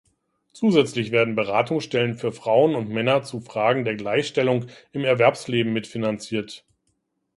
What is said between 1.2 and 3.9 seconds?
Beratungsstellen für Frauen und Männer zu Fragen